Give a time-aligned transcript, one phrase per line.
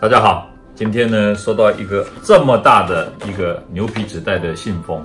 [0.00, 5.04] 大家好，今天呢收到一个这么大的一个牛皮纸袋的信封，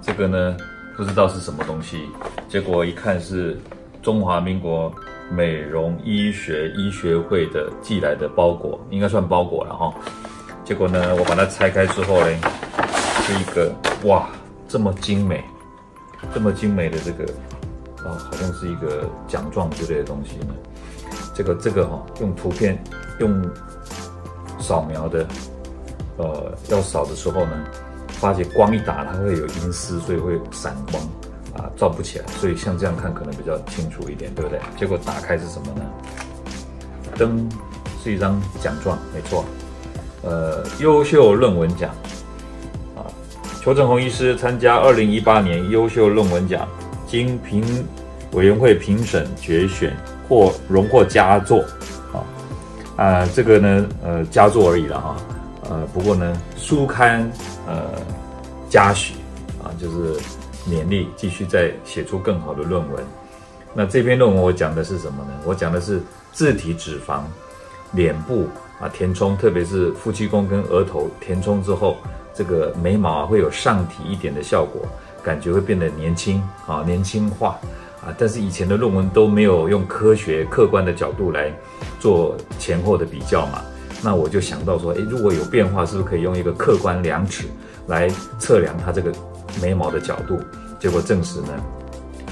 [0.00, 0.56] 这个呢
[0.96, 2.08] 不知道是什么东西，
[2.48, 3.60] 结果一看是
[4.00, 4.90] 中华民国
[5.30, 9.92] 美容医学医学会的寄来的包裹，应该算包裹了哈。
[10.64, 12.26] 结果呢，我把它拆开之后呢，
[13.26, 13.70] 是一个
[14.04, 14.30] 哇
[14.66, 15.44] 这么精美，
[16.32, 17.30] 这么精美的这个
[18.08, 20.54] 啊，好像是一个奖状之类的东西呢。
[21.34, 22.82] 这个这个哈，用图片
[23.20, 23.44] 用。
[24.72, 25.26] 扫描的，
[26.16, 27.52] 呃，要扫的时候呢，
[28.08, 31.02] 发觉光一打它会有阴丝，所以会闪光，
[31.54, 32.24] 啊，照不起来。
[32.40, 34.58] 所以像这样看可能比较清楚一点，对不对？
[34.78, 35.82] 结果打开是什么呢？
[37.18, 37.46] 灯
[38.02, 39.44] 是一张奖状，没错，
[40.22, 41.90] 呃，优秀论文奖，
[42.96, 43.04] 啊，
[43.60, 46.66] 邱正红医师参加二零一八年优秀论文奖，
[47.06, 47.62] 经评
[48.32, 49.94] 委员会评审决选
[50.30, 51.62] 或荣获佳作。
[52.96, 55.16] 啊，这个呢，呃，佳作而已了哈，
[55.70, 57.30] 呃，不过呢，书刊
[57.66, 57.90] 呃
[58.68, 59.14] 嘉许
[59.62, 60.14] 啊，就是
[60.68, 63.04] 勉励继续再写出更好的论文。
[63.74, 65.30] 那这篇论文我讲的是什么呢？
[65.44, 66.00] 我讲的是
[66.32, 67.22] 自体脂肪，
[67.92, 68.46] 脸部
[68.78, 71.96] 啊填充，特别是夫妻宫跟额头填充之后，
[72.34, 74.82] 这个眉毛啊会有上提一点的效果，
[75.22, 77.58] 感觉会变得年轻啊，年轻化。
[78.04, 81.52] 啊，但是以前的论文都没有用科学客观的角度来
[82.00, 83.62] 做前后的比较嘛，
[84.02, 87.44] 那我就想到说，诶，如果有变化，是不是可以用一个客观量尺
[87.86, 89.12] 来测量它这个
[89.60, 90.40] 眉毛的角度？
[90.80, 91.48] 结果证实呢，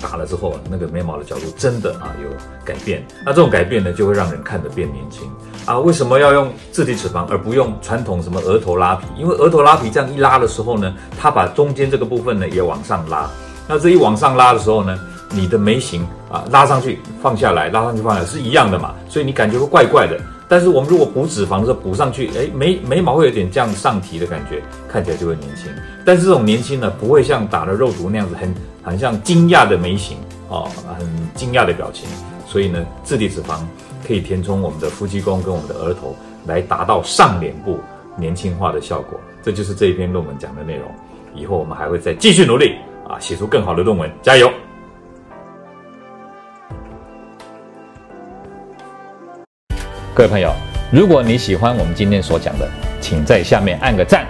[0.02, 2.28] 打了之后，那个眉毛的角度真的啊有
[2.64, 3.06] 改变。
[3.24, 5.30] 那这种改变呢，就会让人看得变年轻
[5.66, 5.78] 啊。
[5.78, 9.06] 为什么要用自体脂肪而不用传统什么额头拉皮？
[9.16, 13.30] 因为额头拉皮这样一拉的时候呢，它把中间这个部分呢也往上拉，
[13.68, 14.98] 那这一往上拉的时候呢，
[15.30, 20.20] 你的眉形啊，拉上去放下来，拉上去放下来是一样的嘛，所以你感觉会怪怪的。
[20.48, 25.66] 但是我们如果补脂肪的时候补上去，诶，眉眉毛会有点这样上提的感觉，看起来就会年轻。
[26.04, 30.16] 但是这种年轻呢，不会像打了肉毒那样子很很像惊讶的眉形
[30.48, 30.68] 哦，
[30.98, 32.08] 很惊讶的表情。
[32.48, 33.60] 所以呢，自体脂肪
[34.04, 37.78] 可以填充我们的夫妻宫跟我们的额头，来达到上脸部
[38.16, 39.20] 年轻化的效果。
[39.44, 40.90] 这就是这一篇论文讲的内容。
[41.36, 42.74] 以后我们还会再继续努力
[43.08, 44.50] 啊，写出更好的论文，加油！
[50.12, 50.52] 各位朋友，
[50.90, 52.68] 如果你喜欢我们今天所讲的，
[53.00, 54.26] 请在下面按个赞。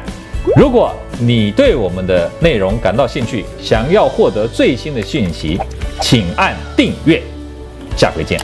[0.54, 5.58] 如果你对我们的内容感到兴趣，想要获得最新的讯息，
[6.02, 7.22] 请按订阅。
[7.96, 8.38] 下回见。